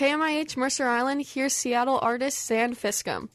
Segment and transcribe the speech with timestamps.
[0.00, 3.28] KMIH Mercer Island, here's Seattle artist Zan Fiskum.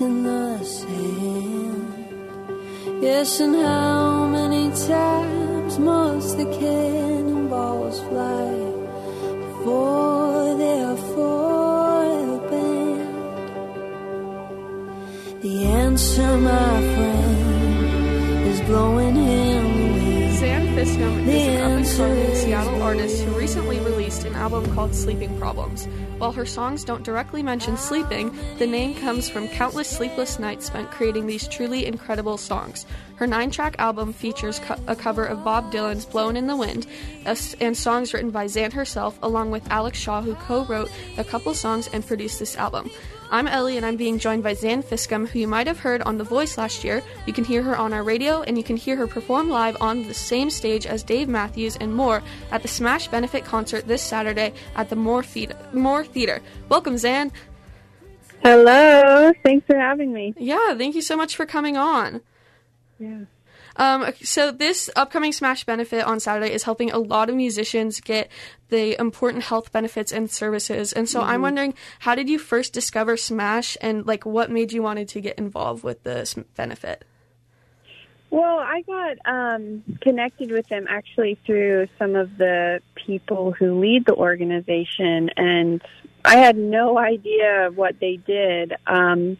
[0.00, 1.94] In the sand?
[3.02, 8.70] Yes, and how many times must the cannonballs fly?
[9.60, 13.08] before for their foil band.
[15.42, 19.49] The answer, my friend, is blowing in
[20.50, 24.92] Zan Fiskum is an up and coming Seattle artist who recently released an album called
[24.92, 25.86] Sleeping Problems.
[26.18, 30.90] While her songs don't directly mention sleeping, the name comes from countless sleepless nights spent
[30.90, 32.84] creating these truly incredible songs.
[33.14, 36.84] Her nine track album features co- a cover of Bob Dylan's Blown in the Wind
[37.26, 41.22] s- and songs written by Zan herself, along with Alex Shaw, who co wrote a
[41.22, 42.90] couple songs and produced this album.
[43.32, 46.18] I'm Ellie, and I'm being joined by Zan Fiskum, who you might have heard on
[46.18, 47.00] The Voice last year.
[47.26, 50.02] You can hear her on our radio, and you can hear her perform live on
[50.08, 54.52] the same stage as Dave Matthews and more at the Smash Benefit concert this Saturday
[54.74, 55.56] at the Moore Theater.
[55.72, 56.42] Moore Theater.
[56.68, 57.30] Welcome, Zan.
[58.42, 59.32] Hello.
[59.44, 60.34] Thanks for having me.
[60.36, 62.22] Yeah, thank you so much for coming on.
[62.98, 63.26] Yeah.
[63.76, 68.30] Um, so this upcoming Smash benefit on Saturday is helping a lot of musicians get
[68.68, 70.92] the important health benefits and services.
[70.92, 74.82] And so I'm wondering, how did you first discover Smash, and like what made you
[74.82, 77.04] wanted to get involved with this benefit?
[78.30, 84.06] Well, I got um, connected with them actually through some of the people who lead
[84.06, 85.82] the organization, and
[86.24, 88.74] I had no idea what they did.
[88.86, 89.36] Um,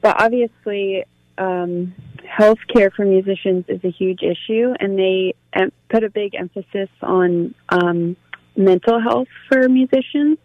[0.00, 1.04] but obviously,
[1.38, 1.94] um,
[2.36, 6.88] health care for musicians is a huge issue, and they em- put a big emphasis
[7.00, 8.16] on um,
[8.56, 10.38] mental health for musicians.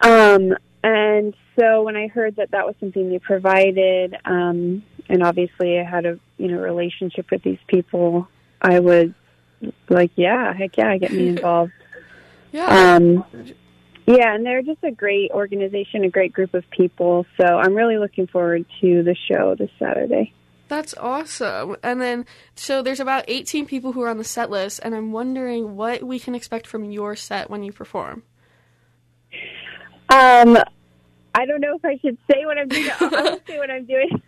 [0.00, 5.78] Um, and so when I heard that that was something they provided, um, and obviously
[5.78, 8.28] I had a you know relationship with these people,
[8.62, 9.10] I was
[9.88, 11.72] like, yeah, heck yeah, get me involved.
[12.50, 12.94] Yeah.
[12.96, 13.26] Um,
[14.06, 17.26] yeah, and they're just a great organization, a great group of people.
[17.38, 20.32] So I'm really looking forward to the show this Saturday.
[20.68, 21.76] That's awesome.
[21.82, 25.12] And then, so there's about 18 people who are on the set list, and I'm
[25.12, 28.22] wondering what we can expect from your set when you perform.
[30.10, 30.58] Um,
[31.34, 32.90] I don't know if I should say what I'm doing.
[33.00, 34.22] I won't say what I'm doing.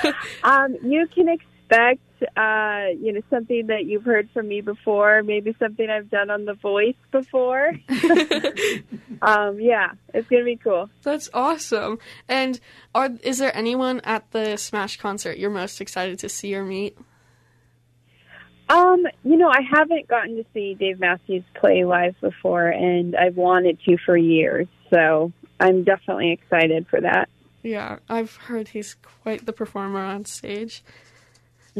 [0.44, 5.54] um, you can expect, uh, you know, something that you've heard from me before, maybe
[5.58, 7.68] something I've done on The Voice before.
[9.22, 10.90] um, yeah, it's gonna be cool.
[11.02, 11.98] That's awesome.
[12.28, 12.60] And
[12.94, 16.96] are is there anyone at the Smash concert you're most excited to see or meet?
[18.68, 23.36] Um, you know, I haven't gotten to see Dave Matthews play live before, and I've
[23.36, 24.68] wanted to for years.
[24.90, 27.28] So I'm definitely excited for that.
[27.62, 30.82] Yeah, I've heard he's quite the performer on stage.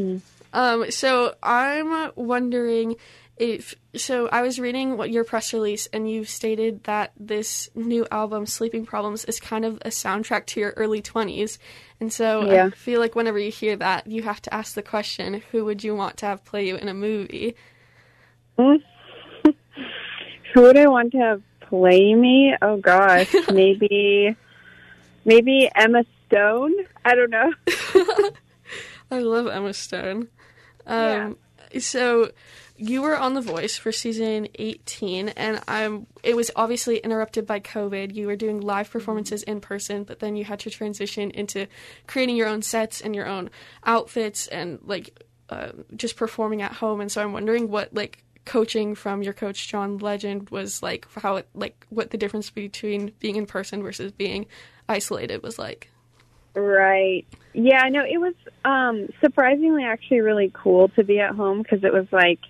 [0.00, 0.20] Mm.
[0.52, 2.96] Um, so I'm wondering
[3.36, 8.06] if so I was reading what your press release and you stated that this new
[8.10, 11.58] album Sleeping Problems is kind of a soundtrack to your early 20s.
[12.00, 15.42] And so I feel like whenever you hear that, you have to ask the question,
[15.52, 17.56] who would you want to have play you in a movie?
[20.54, 22.54] Who would I want to have play me?
[22.60, 24.36] Oh gosh, maybe,
[25.24, 26.74] maybe Emma Stone.
[27.04, 27.52] I don't know.
[29.10, 30.28] I love Emma Stone.
[30.86, 31.36] Um,
[31.78, 32.32] So
[32.76, 37.60] you were on The Voice for season 18, and um, it was obviously interrupted by
[37.60, 38.14] COVID.
[38.14, 41.66] You were doing live performances in person, but then you had to transition into
[42.06, 43.50] creating your own sets and your own
[43.84, 47.00] outfits and like uh, just performing at home.
[47.00, 51.36] And so I'm wondering what like coaching from your coach John Legend was like, how
[51.36, 54.46] it like what the difference between being in person versus being
[54.88, 55.90] isolated was like.
[56.54, 57.26] Right.
[57.52, 61.92] Yeah, no, it was um surprisingly actually really cool to be at home because it
[61.92, 62.40] was like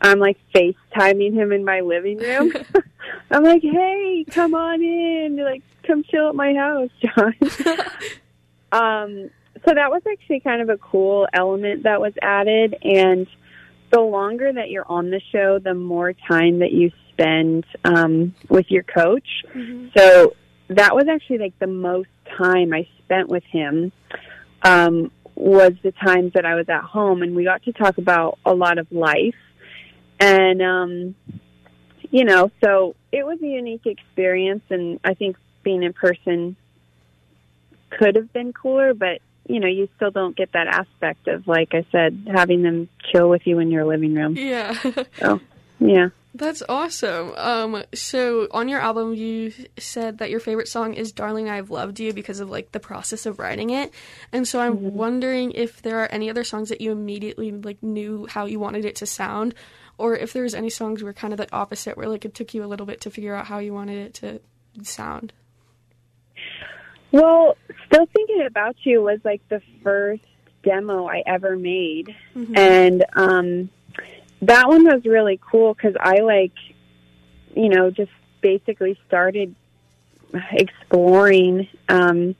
[0.00, 2.52] I'm like FaceTiming him in my living room.
[3.30, 5.36] I'm like, "Hey, come on in.
[5.42, 7.34] Like come chill at my house, John."
[8.72, 9.30] um
[9.64, 13.26] so that was actually kind of a cool element that was added and
[13.90, 18.70] the longer that you're on the show, the more time that you spend um with
[18.70, 19.28] your coach.
[19.96, 20.34] So
[20.70, 22.08] that was actually like the most
[22.38, 23.92] time I spent with him
[24.62, 28.38] um, was the times that I was at home, and we got to talk about
[28.44, 29.34] a lot of life.
[30.18, 31.14] And um,
[32.10, 36.56] you know, so it was a unique experience, and I think being in person
[37.90, 41.74] could have been cooler, but you know, you still don't get that aspect of, like
[41.74, 44.36] I said, having them chill with you in your living room.
[44.36, 44.78] Yeah.
[45.18, 45.40] So,
[45.80, 46.10] yeah.
[46.32, 47.32] That's awesome.
[47.36, 51.98] Um, so on your album, you said that your favorite song is "Darling, I've Loved
[51.98, 53.92] You" because of like the process of writing it,
[54.32, 54.96] and so I'm Mm-hmm.
[54.96, 58.84] wondering if there are any other songs that you immediately like knew how you wanted
[58.84, 59.54] it to sound,
[59.98, 62.64] or if there's any songs were kind of the opposite, where like it took you
[62.64, 64.40] a little bit to figure out how you wanted it to
[64.84, 65.32] sound.
[67.12, 67.56] Well,
[67.86, 70.22] Still Thinking About You was like the first
[70.62, 72.14] demo I ever made.
[72.54, 73.68] And um,
[74.42, 76.52] that one was really cool because I like,
[77.54, 79.54] you know, just basically started
[80.52, 82.34] exploring um,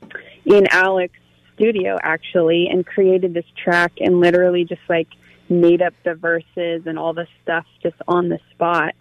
[0.45, 1.17] in Alex's
[1.55, 5.07] studio actually and created this track and literally just like
[5.49, 8.95] made up the verses and all the stuff just on the spot.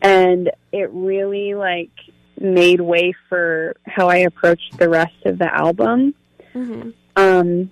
[0.00, 1.90] And it really like
[2.38, 6.14] made way for how I approached the rest of the album.
[6.52, 7.70] hmm Um,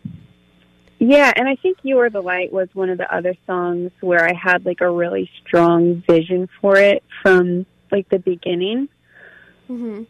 [1.03, 4.25] yeah, and I think "You Are the Light" was one of the other songs where
[4.25, 8.89] I had like a really strong vision for it from like the beginning.
[9.67, 10.05] hmm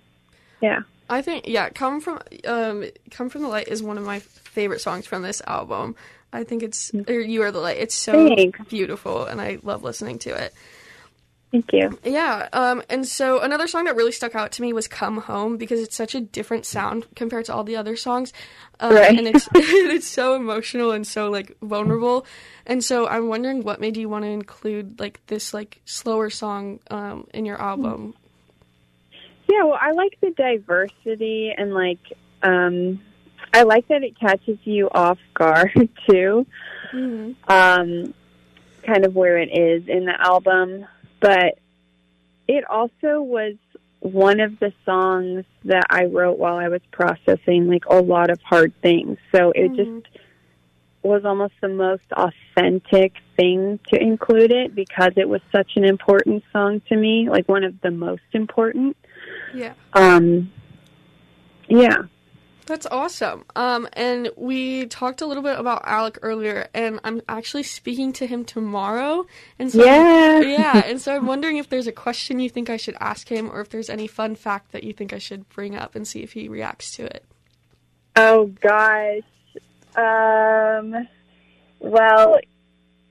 [0.61, 0.81] Yeah.
[1.09, 4.83] I think yeah, "Come from um, Come from the Light" is one of my favorite
[4.83, 5.97] songs from this album.
[6.31, 8.61] I think it's or "You Are the Light." It's so Thanks.
[8.69, 10.53] beautiful, and I love listening to it.
[11.52, 11.99] Thank you.
[12.02, 15.58] Yeah, um, and so another song that really stuck out to me was "Come Home"
[15.58, 18.32] because it's such a different sound compared to all the other songs,
[18.81, 19.19] um, Right.
[19.19, 22.25] and it's it's so emotional and so like vulnerable,
[22.66, 26.81] and so I'm wondering what made you want to include like this like slower song
[26.90, 28.14] um, in your album.
[29.46, 32.00] Yeah, well, I like the diversity and like
[32.43, 33.02] um
[33.52, 35.72] I like that it catches you off guard
[36.08, 36.46] too.
[36.94, 37.37] Mhm.
[37.46, 38.14] Um
[38.87, 40.87] kind of where it is in the album,
[41.22, 41.58] but
[42.48, 43.54] it also was
[44.00, 48.40] one of the songs that I wrote while I was processing like a lot of
[48.42, 49.16] hard things.
[49.34, 49.76] So it Mhm.
[49.76, 50.19] just
[51.02, 56.42] was almost the most authentic thing to include it because it was such an important
[56.52, 58.96] song to me, like one of the most important.
[59.54, 59.74] Yeah.
[59.94, 60.52] Um,
[61.69, 62.02] yeah.
[62.64, 63.44] That's awesome.
[63.56, 68.26] Um, and we talked a little bit about Alec earlier, and I'm actually speaking to
[68.26, 69.26] him tomorrow.
[69.59, 70.41] And so Yeah.
[70.41, 73.50] yeah, and so I'm wondering if there's a question you think I should ask him,
[73.50, 76.23] or if there's any fun fact that you think I should bring up and see
[76.23, 77.25] if he reacts to it.
[78.17, 79.23] Oh gosh.
[79.97, 81.08] Um.
[81.81, 82.38] Well,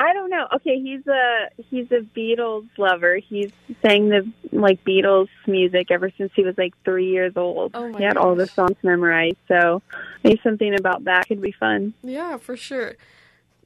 [0.01, 0.47] I don't know.
[0.55, 3.17] Okay, he's a he's a Beatles lover.
[3.17, 3.51] He's
[3.83, 7.73] sang the like Beatles music ever since he was like three years old.
[7.75, 9.37] Oh my he had all the songs memorized.
[9.47, 9.83] So
[10.23, 11.93] maybe something about that could be fun.
[12.01, 12.95] Yeah, for sure.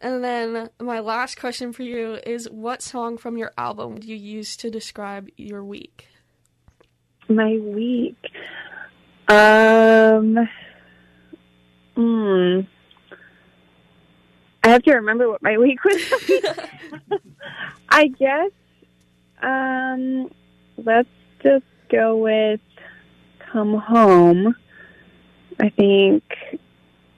[0.02, 4.18] And then my last question for you is what song from your album do you
[4.18, 6.10] use to describe your week?
[7.30, 8.18] My week.
[9.30, 10.50] Um.
[11.96, 12.60] Hmm.
[14.76, 16.02] I have to remember what my week was.
[17.90, 18.52] I guess.
[19.42, 20.30] Um.
[20.78, 21.08] Let's
[21.42, 22.60] just go with
[23.40, 24.54] "Come Home."
[25.62, 26.24] I think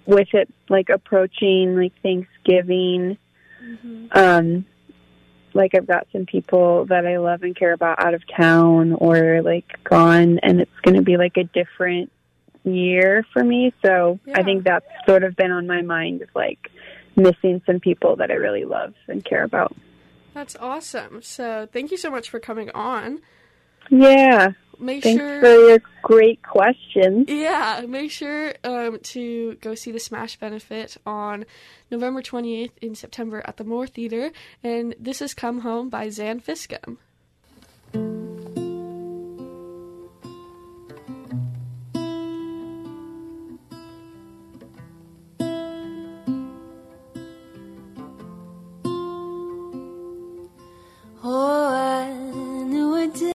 [0.06, 3.18] with it like approaching like Thanksgiving.
[4.12, 4.66] Um
[5.56, 9.42] like I've got some people that I love and care about out of town or
[9.42, 12.12] like gone and it's going to be like a different
[12.64, 13.74] year for me.
[13.84, 14.38] So Yeah.
[14.38, 16.70] I think that's sort of been on my mind of like
[17.18, 19.76] missing some people that I really love and care about.
[20.34, 21.22] That's awesome.
[21.24, 23.20] So thank you so much for coming on.
[23.90, 24.52] Yeah.
[24.80, 27.26] Make Thanks sure for your great questions.
[27.28, 31.46] Yeah, make sure um, to go see the Smash Benefit on
[31.90, 34.32] November 28th in September at the Moore Theater.
[34.64, 36.98] And this is Come Home by Zan Fiskum.